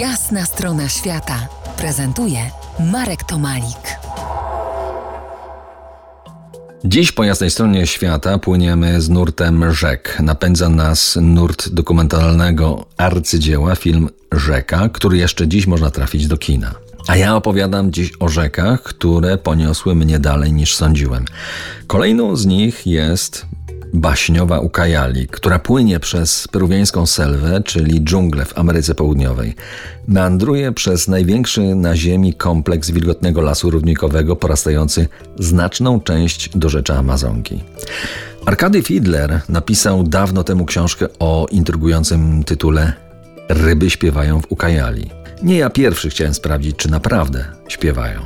[0.00, 2.38] Jasna strona świata prezentuje
[2.92, 3.98] Marek Tomalik.
[6.84, 10.18] Dziś po jasnej stronie świata płyniemy z nurtem rzek.
[10.22, 16.74] Napędza nas nurt dokumentalnego arcydzieła, film Rzeka, który jeszcze dziś można trafić do kina.
[17.06, 21.24] A ja opowiadam dziś o rzekach, które poniosły mnie dalej niż sądziłem.
[21.86, 23.46] Kolejną z nich jest
[23.92, 29.54] baśniowa Ukajali, która płynie przez peruwiańską selwę, czyli dżunglę w Ameryce Południowej.
[30.08, 37.64] Meandruje przez największy na Ziemi kompleks wilgotnego lasu równikowego, porastający znaczną część dorzecza Amazonki.
[38.46, 42.92] Arkady Fiedler napisał dawno temu książkę o intrygującym tytule
[43.48, 45.10] Ryby śpiewają w Ukajali.
[45.42, 48.20] Nie ja pierwszy chciałem sprawdzić, czy naprawdę śpiewają.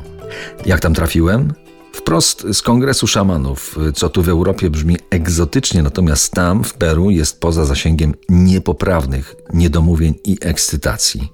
[0.67, 1.53] Jak tam trafiłem?
[2.01, 7.41] Wprost z kongresu szamanów, co tu w Europie brzmi egzotycznie, natomiast tam w Peru jest
[7.41, 11.33] poza zasięgiem niepoprawnych niedomówień i ekscytacji.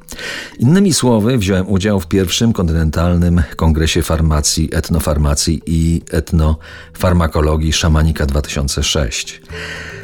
[0.58, 9.42] Innymi słowy, wziąłem udział w pierwszym kontynentalnym kongresie farmacji, etnofarmacji i etnofarmakologii Szamanika 2006.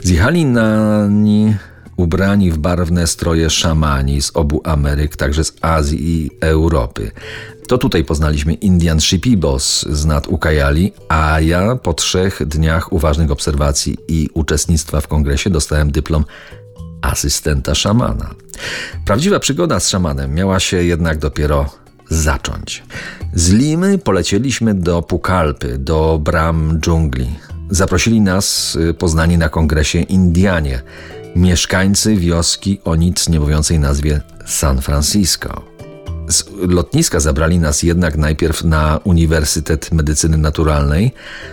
[0.02, 1.54] Zjechali na ni
[1.96, 7.10] ubrani w barwne stroje szamani z obu Ameryk, także z Azji i Europy.
[7.72, 13.96] To tutaj poznaliśmy Indian Shipibos z nad Ukajali, a ja po trzech dniach uważnych obserwacji
[14.08, 16.24] i uczestnictwa w kongresie dostałem dyplom
[17.02, 18.34] asystenta szamana.
[19.04, 21.70] Prawdziwa przygoda z szamanem miała się jednak dopiero
[22.10, 22.82] zacząć.
[23.34, 27.30] Z Limy polecieliśmy do Pukalpy, do bram dżungli.
[27.70, 30.82] Zaprosili nas y, poznani na kongresie Indianie,
[31.36, 35.71] mieszkańcy wioski o nic nie mówiącej nazwie San Francisco.
[36.32, 41.12] Z lotniska zabrali nas jednak najpierw na Uniwersytet Medycyny Naturalnej.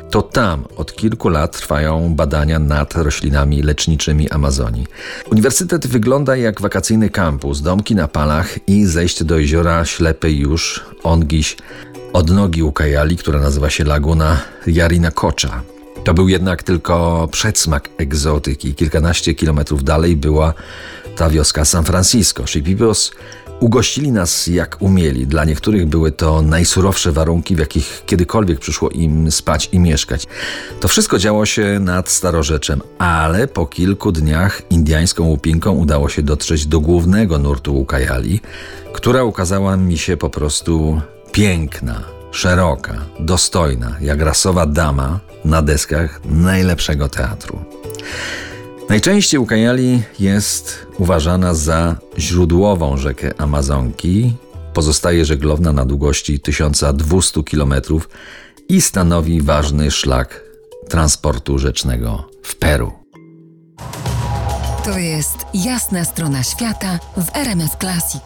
[0.10, 4.88] To tam od kilku lat trwają badania nad roślinami leczniczymi Amazonii.
[5.32, 11.58] Uniwersytet wygląda jak wakacyjny kampus, domki na palach i zejście do jeziora ślepej już ongiś
[12.14, 14.42] od nogi Ukajali, która nazywa się Laguna
[15.14, 15.62] Kocza.
[16.04, 18.76] To był jednak tylko przedsmak egzotyki.
[18.76, 20.54] Kilkanaście kilometrów dalej była
[21.16, 22.48] ta wioska San Francisco.
[22.48, 23.12] Shipibos
[23.60, 25.28] ugościli nas jak umieli.
[25.28, 30.28] Dla niektórych były to najsurowsze warunki, w jakich kiedykolwiek przyszło im spać i mieszkać.
[30.80, 36.66] To wszystko działo się nad Starorzeczem, ale po kilku dniach indiańską łupinką udało się dotrzeć
[36.66, 38.42] do głównego nurtu Ukajali,
[38.94, 47.10] która ukazała mi się po prostu piękna, szeroka, dostojna, jak rasowa dama na deskach najlepszego
[47.10, 47.60] teatru.
[48.90, 54.34] Najczęściej Ukajali jest uważana za źródłową rzekę Amazonki.
[54.74, 57.74] Pozostaje żeglowna na długości 1200 km
[58.70, 60.44] i stanowi ważny szlak
[60.90, 62.92] transportu rzecznego w Peru.
[64.86, 68.24] To jest jasna strona świata w RMS Classic.